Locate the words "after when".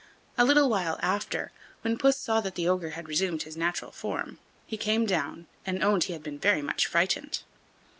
1.03-1.95